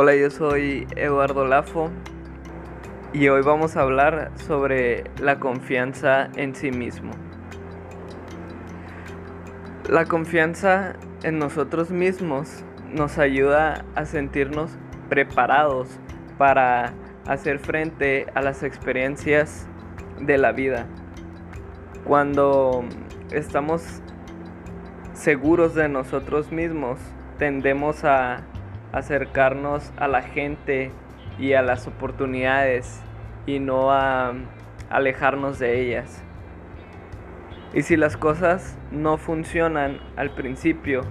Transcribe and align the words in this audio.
Hola, 0.00 0.14
yo 0.14 0.30
soy 0.30 0.86
Eduardo 0.94 1.44
Lafo 1.44 1.90
y 3.12 3.26
hoy 3.30 3.42
vamos 3.42 3.76
a 3.76 3.80
hablar 3.80 4.30
sobre 4.46 5.02
la 5.20 5.40
confianza 5.40 6.30
en 6.36 6.54
sí 6.54 6.70
mismo. 6.70 7.10
La 9.88 10.04
confianza 10.04 10.94
en 11.24 11.40
nosotros 11.40 11.90
mismos 11.90 12.62
nos 12.88 13.18
ayuda 13.18 13.84
a 13.96 14.04
sentirnos 14.04 14.70
preparados 15.08 15.88
para 16.38 16.92
hacer 17.26 17.58
frente 17.58 18.28
a 18.36 18.40
las 18.40 18.62
experiencias 18.62 19.66
de 20.20 20.38
la 20.38 20.52
vida. 20.52 20.86
Cuando 22.04 22.84
estamos 23.32 23.82
seguros 25.12 25.74
de 25.74 25.88
nosotros 25.88 26.52
mismos, 26.52 27.00
tendemos 27.36 28.04
a 28.04 28.44
acercarnos 28.92 29.92
a 29.96 30.08
la 30.08 30.22
gente 30.22 30.90
y 31.38 31.52
a 31.52 31.62
las 31.62 31.86
oportunidades 31.86 33.02
y 33.46 33.60
no 33.60 33.92
a 33.92 34.34
alejarnos 34.90 35.58
de 35.58 35.80
ellas. 35.80 36.22
Y 37.74 37.82
si 37.82 37.96
las 37.96 38.16
cosas 38.16 38.78
no 38.90 39.18
funcionan 39.18 40.00
al 40.16 40.30
principio, 40.30 41.02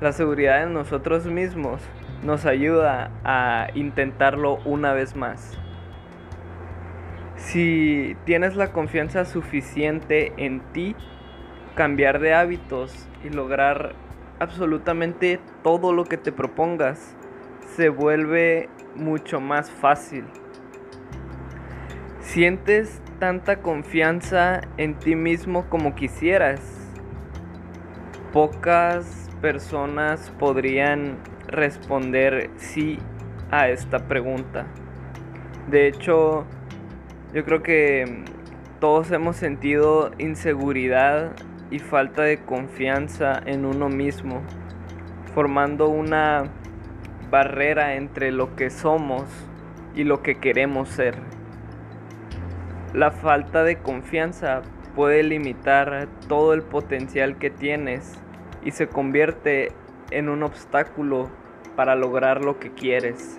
la 0.00 0.12
seguridad 0.12 0.62
en 0.62 0.74
nosotros 0.74 1.26
mismos 1.26 1.80
nos 2.22 2.44
ayuda 2.44 3.10
a 3.24 3.68
intentarlo 3.74 4.58
una 4.64 4.92
vez 4.92 5.16
más. 5.16 5.58
Si 7.36 8.16
tienes 8.24 8.56
la 8.56 8.72
confianza 8.72 9.24
suficiente 9.24 10.32
en 10.36 10.60
ti, 10.72 10.96
cambiar 11.74 12.18
de 12.18 12.34
hábitos 12.34 13.08
y 13.24 13.30
lograr 13.30 13.94
absolutamente 14.38 15.40
todo 15.62 15.92
lo 15.92 16.04
que 16.04 16.16
te 16.16 16.32
propongas 16.32 17.16
se 17.76 17.88
vuelve 17.88 18.68
mucho 18.94 19.40
más 19.40 19.70
fácil. 19.70 20.24
Sientes 22.20 23.00
tanta 23.18 23.62
confianza 23.62 24.60
en 24.76 24.98
ti 24.98 25.14
mismo 25.14 25.68
como 25.68 25.94
quisieras. 25.94 26.60
Pocas 28.32 29.30
personas 29.40 30.32
podrían 30.38 31.18
responder 31.46 32.50
sí 32.56 32.98
a 33.50 33.68
esta 33.68 34.08
pregunta. 34.08 34.66
De 35.70 35.88
hecho, 35.88 36.44
yo 37.32 37.44
creo 37.44 37.62
que 37.62 38.24
todos 38.80 39.10
hemos 39.10 39.36
sentido 39.36 40.10
inseguridad 40.18 41.32
y 41.70 41.78
falta 41.78 42.22
de 42.22 42.38
confianza 42.38 43.40
en 43.44 43.64
uno 43.64 43.88
mismo, 43.88 44.42
formando 45.34 45.88
una 45.88 46.44
barrera 47.30 47.94
entre 47.94 48.30
lo 48.30 48.54
que 48.54 48.70
somos 48.70 49.24
y 49.94 50.04
lo 50.04 50.22
que 50.22 50.36
queremos 50.36 50.88
ser. 50.88 51.16
La 52.94 53.10
falta 53.10 53.64
de 53.64 53.76
confianza 53.78 54.62
puede 54.94 55.22
limitar 55.22 56.08
todo 56.28 56.54
el 56.54 56.62
potencial 56.62 57.36
que 57.38 57.50
tienes 57.50 58.14
y 58.64 58.70
se 58.70 58.88
convierte 58.88 59.72
en 60.10 60.28
un 60.28 60.42
obstáculo 60.42 61.28
para 61.74 61.94
lograr 61.94 62.44
lo 62.44 62.58
que 62.58 62.72
quieres. 62.72 63.38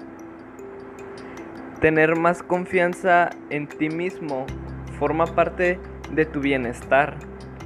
Tener 1.81 2.15
más 2.15 2.43
confianza 2.43 3.29
en 3.49 3.67
ti 3.67 3.89
mismo 3.89 4.45
forma 4.99 5.25
parte 5.25 5.79
de 6.11 6.25
tu 6.25 6.39
bienestar 6.39 7.17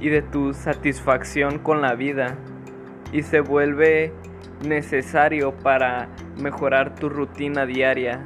y 0.02 0.08
de 0.08 0.20
tu 0.20 0.52
satisfacción 0.52 1.60
con 1.60 1.80
la 1.80 1.94
vida 1.94 2.36
y 3.12 3.22
se 3.22 3.40
vuelve 3.40 4.12
necesario 4.66 5.52
para 5.52 6.08
mejorar 6.36 6.96
tu 6.96 7.08
rutina 7.08 7.66
diaria. 7.66 8.20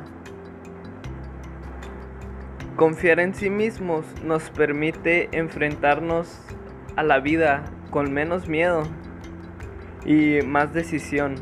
Confiar 2.76 3.20
en 3.20 3.34
sí 3.34 3.50
mismos 3.50 4.06
nos 4.24 4.48
permite 4.48 5.28
enfrentarnos 5.32 6.40
a 6.96 7.02
la 7.02 7.20
vida 7.20 7.64
con 7.90 8.10
menos 8.10 8.48
miedo 8.48 8.84
y 10.06 10.38
más 10.46 10.72
decisión. 10.72 11.34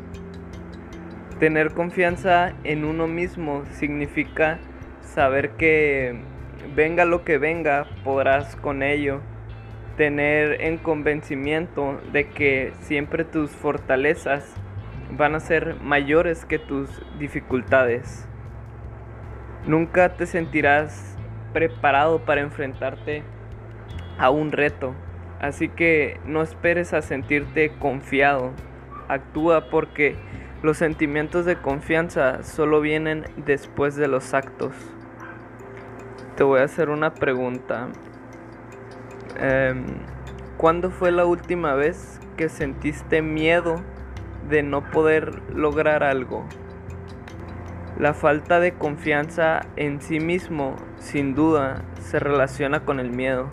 Tener 1.39 1.75
confianza 1.75 2.55
en 2.65 2.85
uno 2.85 3.07
mismo 3.07 3.63
significa 3.71 4.59
saber 5.01 5.51
que 5.51 6.21
venga 6.75 7.05
lo 7.05 7.23
que 7.23 7.39
venga, 7.39 7.87
podrás 8.03 8.57
con 8.57 8.83
ello. 8.83 9.21
Tener 9.97 10.61
en 10.63 10.79
convencimiento 10.79 12.01
de 12.13 12.29
que 12.29 12.73
siempre 12.81 13.25
tus 13.25 13.51
fortalezas 13.51 14.55
van 15.17 15.35
a 15.35 15.41
ser 15.41 15.77
mayores 15.81 16.45
que 16.45 16.59
tus 16.59 16.91
dificultades. 17.19 18.27
Nunca 19.67 20.17
te 20.17 20.27
sentirás 20.27 21.17
preparado 21.53 22.19
para 22.25 22.41
enfrentarte 22.41 23.23
a 24.19 24.31
un 24.31 24.53
reto, 24.53 24.95
así 25.41 25.69
que 25.69 26.21
no 26.27 26.43
esperes 26.43 26.93
a 26.93 27.03
sentirte 27.03 27.71
confiado. 27.79 28.53
Actúa 29.09 29.71
porque 29.71 30.17
los 30.63 30.79
sentimientos 30.79 31.45
de 31.45 31.57
confianza 31.57 32.43
solo 32.43 32.81
vienen 32.81 33.25
después 33.37 33.97
de 33.97 34.09
los 34.09 34.35
actos. 34.35 34.75
Te 36.37 36.43
voy 36.43 36.61
a 36.61 36.65
hacer 36.65 36.91
una 36.91 37.15
pregunta. 37.15 37.89
Em, 39.37 39.85
¿Cuándo 40.57 40.91
fue 40.91 41.11
la 41.11 41.27
última 41.27 41.75
vez 41.75 42.21
que 42.37 42.49
sentiste 42.49 43.23
miedo 43.23 43.83
de 44.49 44.63
no 44.63 44.89
poder 44.91 45.43
lograr 45.53 46.05
algo? 46.05 46.47
La 47.99 48.15
falta 48.15 48.61
de 48.61 48.73
confianza 48.73 49.67
en 49.77 50.01
sí 50.01 50.21
mismo, 50.21 50.77
sin 50.99 51.35
duda, 51.35 51.83
se 52.01 52.21
relaciona 52.21 52.81
con 52.85 53.01
el 53.01 53.11
miedo. 53.11 53.49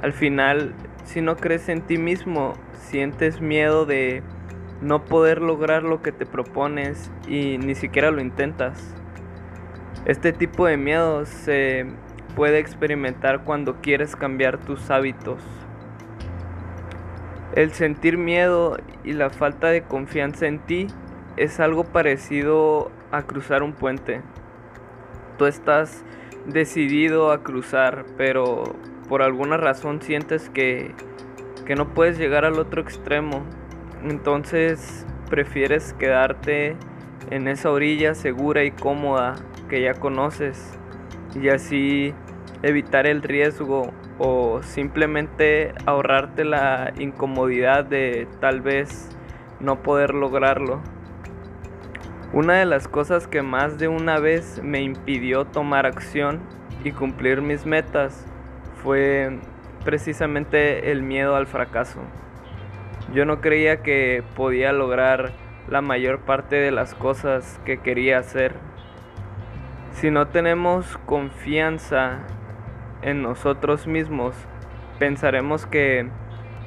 Al 0.00 0.12
final, 0.12 0.74
si 1.04 1.20
no 1.20 1.36
crees 1.36 1.68
en 1.68 1.82
ti 1.82 1.98
mismo, 1.98 2.54
sientes 2.72 3.40
miedo 3.40 3.84
de 3.84 4.22
no 4.80 5.04
poder 5.04 5.42
lograr 5.42 5.82
lo 5.82 6.02
que 6.02 6.12
te 6.12 6.24
propones 6.24 7.10
y 7.26 7.58
ni 7.58 7.74
siquiera 7.74 8.10
lo 8.10 8.20
intentas. 8.20 8.94
Este 10.04 10.32
tipo 10.32 10.66
de 10.66 10.76
miedo 10.76 11.26
se 11.26 11.86
puede 12.36 12.60
experimentar 12.60 13.42
cuando 13.42 13.80
quieres 13.80 14.14
cambiar 14.14 14.58
tus 14.58 14.90
hábitos. 14.90 15.42
El 17.54 17.72
sentir 17.72 18.18
miedo 18.18 18.76
y 19.02 19.14
la 19.14 19.30
falta 19.30 19.68
de 19.68 19.82
confianza 19.82 20.46
en 20.46 20.60
ti 20.60 20.86
es 21.36 21.58
algo 21.58 21.82
parecido 21.82 22.92
a 23.10 23.22
cruzar 23.22 23.64
un 23.64 23.72
puente. 23.72 24.20
Tú 25.38 25.46
estás 25.46 26.04
decidido 26.46 27.32
a 27.32 27.42
cruzar, 27.42 28.04
pero 28.16 28.62
por 29.08 29.22
alguna 29.22 29.56
razón 29.56 30.00
sientes 30.00 30.48
que, 30.50 30.94
que 31.64 31.74
no 31.74 31.88
puedes 31.94 32.18
llegar 32.18 32.44
al 32.44 32.60
otro 32.60 32.80
extremo 32.80 33.42
entonces 34.04 35.06
prefieres 35.30 35.92
quedarte 35.94 36.76
en 37.30 37.48
esa 37.48 37.70
orilla 37.70 38.14
segura 38.14 38.64
y 38.64 38.70
cómoda 38.70 39.34
que 39.68 39.82
ya 39.82 39.94
conoces 39.94 40.78
y 41.34 41.48
así 41.48 42.14
evitar 42.62 43.06
el 43.06 43.22
riesgo 43.22 43.92
o 44.18 44.62
simplemente 44.62 45.72
ahorrarte 45.84 46.44
la 46.44 46.92
incomodidad 46.98 47.84
de 47.84 48.26
tal 48.40 48.60
vez 48.60 49.10
no 49.60 49.82
poder 49.82 50.14
lograrlo. 50.14 50.80
Una 52.32 52.54
de 52.54 52.66
las 52.66 52.88
cosas 52.88 53.26
que 53.26 53.42
más 53.42 53.78
de 53.78 53.88
una 53.88 54.18
vez 54.18 54.60
me 54.62 54.80
impidió 54.82 55.44
tomar 55.44 55.86
acción 55.86 56.40
y 56.84 56.92
cumplir 56.92 57.40
mis 57.40 57.66
metas 57.66 58.26
fue 58.82 59.38
precisamente 59.84 60.90
el 60.90 61.02
miedo 61.02 61.36
al 61.36 61.46
fracaso. 61.46 62.00
Yo 63.14 63.24
no 63.24 63.40
creía 63.40 63.82
que 63.82 64.24
podía 64.34 64.72
lograr 64.72 65.32
la 65.68 65.80
mayor 65.80 66.20
parte 66.20 66.56
de 66.56 66.70
las 66.70 66.94
cosas 66.94 67.60
que 67.64 67.78
quería 67.78 68.18
hacer. 68.18 68.54
Si 69.92 70.10
no 70.10 70.28
tenemos 70.28 70.98
confianza 71.06 72.26
en 73.06 73.22
nosotros 73.22 73.86
mismos, 73.86 74.34
pensaremos 74.98 75.64
que 75.64 76.08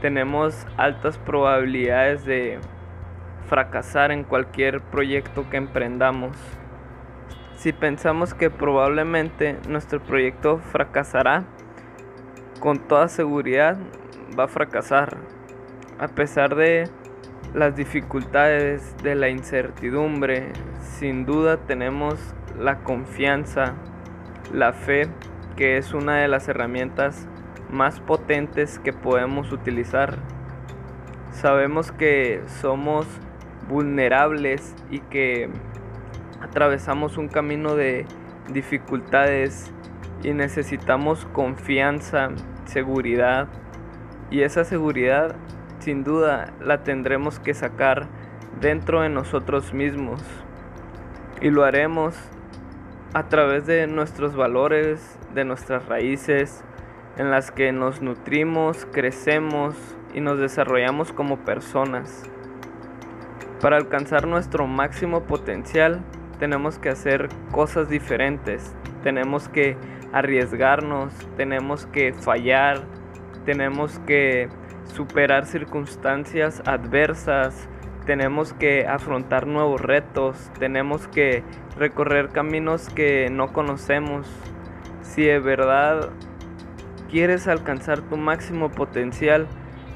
tenemos 0.01 0.65
altas 0.77 1.18
probabilidades 1.18 2.24
de 2.24 2.59
fracasar 3.47 4.12
en 4.12 4.24
cualquier 4.24 4.80
proyecto 4.80 5.50
que 5.50 5.57
emprendamos. 5.57 6.38
Si 7.57 7.74
pensamos 7.74 8.33
que 8.33 8.50
probablemente 8.50 9.57
nuestro 9.68 10.00
proyecto 10.00 10.59
fracasará, 10.59 11.44
con 12.62 12.80
toda 12.88 13.09
seguridad 13.09 13.77
va 14.38 14.45
a 14.45 14.47
fracasar 14.47 15.18
a 16.00 16.07
pesar 16.07 16.56
de 16.56 16.85
las 17.53 17.75
dificultades, 17.75 18.95
de 19.03 19.15
la 19.15 19.27
incertidumbre, 19.27 20.53
sin 20.80 21.25
duda 21.25 21.57
tenemos 21.57 22.15
la 22.57 22.80
confianza, 22.80 23.74
la 24.53 24.71
fe, 24.71 25.09
que 25.59 25.75
es 25.75 25.94
una 25.94 26.15
de 26.19 26.29
las 26.29 26.47
herramientas 26.47 27.27
más 27.69 28.00
potentes 28.00 28.79
que 28.79 28.94
podemos 28.94 29.51
utilizar. 29.51 30.15
Sabemos 31.31 31.91
que 31.91 32.41
somos 32.61 33.06
vulnerables 33.67 34.73
y 34.89 35.00
que 35.00 35.50
atravesamos 36.39 37.17
un 37.17 37.27
camino 37.27 37.75
de 37.75 38.06
dificultades 38.47 39.73
y 40.23 40.31
necesitamos 40.31 41.25
confianza, 41.33 42.29
seguridad. 42.63 43.50
Y 44.31 44.44
esa 44.44 44.63
seguridad 44.63 45.35
sin 45.79 46.06
duda 46.06 46.53
la 46.61 46.83
tendremos 46.85 47.38
que 47.38 47.53
sacar 47.53 48.07
dentro 48.61 49.01
de 49.01 49.09
nosotros 49.09 49.73
mismos. 49.73 50.21
Y 51.41 51.50
lo 51.50 51.65
haremos 51.65 52.15
a 53.13 53.27
través 53.27 53.65
de 53.65 53.88
nuestros 53.88 54.35
valores, 54.35 55.17
de 55.33 55.45
nuestras 55.45 55.88
raíces, 55.88 56.63
en 57.17 57.31
las 57.31 57.51
que 57.51 57.71
nos 57.71 58.01
nutrimos, 58.01 58.88
crecemos 58.91 59.75
y 60.13 60.21
nos 60.21 60.39
desarrollamos 60.39 61.11
como 61.11 61.38
personas. 61.38 62.23
Para 63.61 63.77
alcanzar 63.77 64.25
nuestro 64.25 64.67
máximo 64.67 65.23
potencial 65.23 66.01
tenemos 66.39 66.79
que 66.79 66.89
hacer 66.89 67.27
cosas 67.51 67.89
diferentes, 67.89 68.73
tenemos 69.03 69.50
que 69.50 69.75
arriesgarnos, 70.13 71.13
tenemos 71.35 71.85
que 71.88 72.13
fallar, 72.13 72.79
tenemos 73.45 74.00
que 74.00 74.47
superar 74.94 75.45
circunstancias 75.45 76.61
adversas, 76.65 77.67
tenemos 78.09 78.53
que 78.53 78.88
afrontar 78.88 79.45
nuevos 79.45 79.79
retos, 79.79 80.50
tenemos 80.57 81.07
que 81.07 81.44
recorrer 81.77 82.29
caminos 82.29 82.89
que 82.89 83.29
no 83.29 83.53
conocemos. 83.53 84.25
Si 85.03 85.21
de 85.21 85.38
verdad 85.38 86.09
quieres 87.11 87.47
alcanzar 87.47 88.01
tu 88.01 88.17
máximo 88.17 88.71
potencial, 88.71 89.45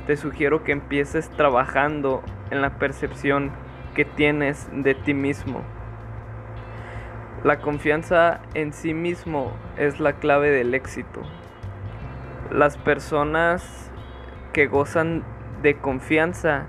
te 0.05 0.15
sugiero 0.15 0.63
que 0.63 0.73
empieces 0.73 1.27
trabajando 1.31 2.21
en 2.51 2.61
la 2.61 2.77
percepción 2.77 3.49
que 3.95 4.05
tienes 4.05 4.69
de 4.71 4.93
ti 4.93 5.15
mismo. 5.15 5.63
La 7.43 7.61
confianza 7.61 8.41
en 8.53 8.73
sí 8.73 8.93
mismo 8.93 9.53
es 9.75 9.99
la 9.99 10.13
clave 10.13 10.51
del 10.51 10.75
éxito. 10.75 11.23
Las 12.51 12.77
personas 12.77 13.91
que 14.53 14.67
gozan 14.67 15.23
de 15.63 15.77
confianza 15.77 16.67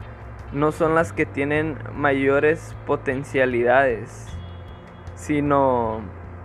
no 0.52 0.72
son 0.72 0.94
las 0.94 1.12
que 1.12 1.26
tienen 1.26 1.78
mayores 1.94 2.74
potencialidades, 2.86 4.26
sino 5.14 6.02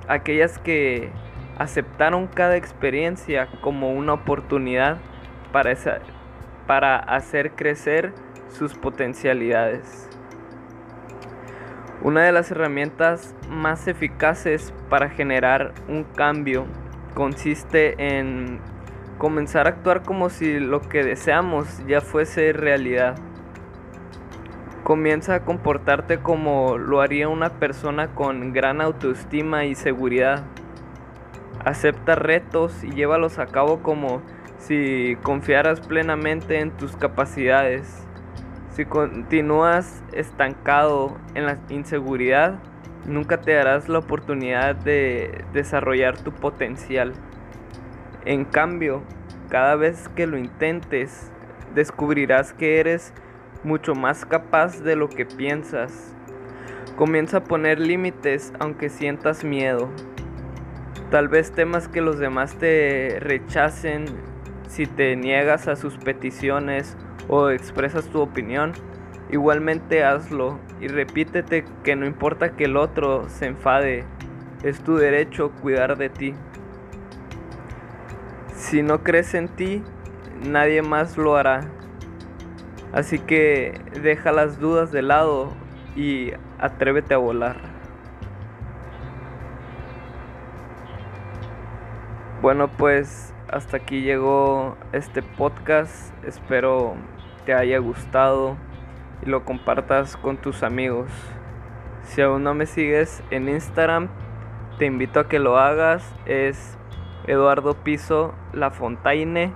aquellas 0.08 0.58
que 0.58 1.12
aceptaron 1.58 2.28
cada 2.28 2.56
experiencia 2.56 3.48
como 3.62 3.92
una 3.92 4.14
oportunidad 4.14 4.98
para, 5.52 5.76
para 6.66 6.98
hacer 6.98 7.52
crecer 7.52 8.14
sus 8.48 8.74
potencialidades. 8.74 10.10
Una 12.02 12.24
de 12.24 12.32
las 12.32 12.50
herramientas 12.50 13.36
más 13.50 13.88
eficaces 13.90 14.74
para 14.90 15.10
generar 15.10 15.74
un 15.90 16.06
cambio 16.06 16.66
consiste 17.14 17.96
en 17.98 18.62
comenzar 19.18 19.68
a 19.68 19.72
actuar 19.72 20.04
como 20.04 20.30
si 20.30 20.60
lo 20.60 20.80
que 20.80 21.04
deseamos 21.04 21.86
ya 21.86 22.00
fuese 22.00 22.54
realidad. 22.54 23.18
Comienza 24.90 25.36
a 25.36 25.46
comportarte 25.46 26.18
como 26.18 26.80
lo 26.80 27.02
haría 27.02 27.28
una 27.28 27.60
persona 27.60 28.16
con 28.16 28.54
gran 28.54 28.82
autoestima 28.82 29.66
y 29.66 29.76
seguridad. 29.76 30.46
Acepta 31.64 32.16
retos 32.16 32.84
y 32.84 32.90
llévalos 32.94 33.38
a 33.38 33.46
cabo 33.46 33.84
como 33.84 34.24
si 34.58 35.16
confiaras 35.22 35.80
plenamente 35.82 36.60
en 36.60 36.72
tus 36.72 36.96
capacidades. 36.96 38.04
Si 38.72 38.84
continúas 38.86 40.02
estancado 40.12 41.20
en 41.36 41.46
la 41.46 41.60
inseguridad, 41.70 42.58
nunca 43.06 43.42
te 43.42 43.54
darás 43.54 43.90
la 43.90 44.00
oportunidad 44.00 44.76
de 44.76 45.46
desarrollar 45.54 46.18
tu 46.18 46.32
potencial. 46.32 47.14
En 48.26 48.44
cambio, 48.44 49.04
cada 49.50 49.76
vez 49.76 50.10
que 50.16 50.26
lo 50.26 50.40
intentes, 50.40 51.32
descubrirás 51.76 52.54
que 52.54 52.80
eres 52.80 53.14
mucho 53.64 53.96
más 53.96 54.26
capaz 54.26 54.82
de 54.82 54.96
lo 54.96 55.10
que 55.10 55.26
piensas. 55.26 56.14
Comienza 56.96 57.38
a 57.38 57.44
poner 57.44 57.80
límites 57.80 58.54
aunque 58.60 58.90
sientas 58.90 59.44
miedo. 59.44 59.90
Tal 61.12 61.28
vez 61.28 61.52
temas 61.52 61.88
que 61.88 62.02
los 62.02 62.20
demás 62.20 62.56
te 62.56 63.18
rechacen 63.20 64.06
si 64.68 64.86
te 64.86 65.16
niegas 65.16 65.68
a 65.68 65.76
sus 65.76 65.98
peticiones 65.98 66.98
o 67.28 67.50
expresas 67.50 68.08
tu 68.10 68.22
opinión. 68.22 68.74
Igualmente 69.32 70.04
hazlo 70.04 70.60
y 70.80 70.88
repítete 70.88 71.66
que 71.84 71.96
no 71.96 72.06
importa 72.06 72.56
que 72.56 72.66
el 72.66 72.78
otro 72.78 73.30
se 73.30 73.48
enfade, 73.48 74.06
es 74.64 74.82
tu 74.82 74.96
derecho 74.96 75.52
cuidar 75.62 75.98
de 75.98 76.10
ti. 76.10 76.34
Si 78.56 78.82
no 78.84 79.04
crees 79.04 79.34
en 79.34 79.48
ti, 79.48 79.84
nadie 80.46 80.82
más 80.82 81.18
lo 81.18 81.38
hará. 81.38 81.62
Así 82.92 83.20
que 83.20 83.80
deja 84.02 84.32
las 84.32 84.60
dudas 84.60 84.92
de 84.92 85.04
lado 85.04 85.54
y 85.96 86.32
atrévete 86.58 87.14
a 87.14 87.18
volar. 87.18 87.58
Bueno, 92.42 92.68
pues 92.68 93.34
hasta 93.48 93.78
aquí 93.78 94.02
llegó 94.02 94.76
este 94.92 95.22
podcast. 95.22 96.14
Espero 96.24 96.96
te 97.46 97.54
haya 97.54 97.78
gustado 97.80 98.58
y 99.22 99.30
lo 99.30 99.44
compartas 99.46 100.18
con 100.18 100.38
tus 100.38 100.64
amigos. 100.64 101.12
Si 102.04 102.22
aún 102.22 102.44
no 102.44 102.56
me 102.56 102.66
sigues 102.66 103.22
en 103.30 103.50
Instagram, 103.50 104.08
te 104.80 104.86
invito 104.86 105.20
a 105.20 105.28
que 105.28 105.38
lo 105.38 105.58
hagas. 105.58 106.16
Es 106.26 106.78
Eduardo 107.28 107.76
Piso 107.76 108.34
La 108.52 108.72
Fontaine. 108.72 109.54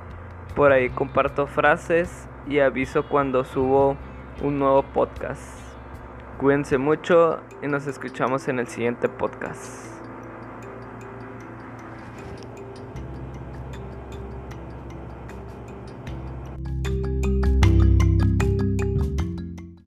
Por 0.56 0.72
ahí 0.72 0.90
comparto 0.90 1.48
frases 1.48 2.28
y 2.48 2.60
aviso 2.60 3.04
cuando 3.04 3.44
subo 3.46 3.98
un 4.42 4.60
nuevo 4.60 4.84
podcast. 4.84 5.42
Cuídense 6.38 6.78
mucho 6.78 7.40
y 7.62 7.68
nos 7.68 7.88
escuchamos 7.88 8.48
en 8.48 8.60
el 8.60 8.68
siguiente 8.68 9.08
podcast. 9.08 9.93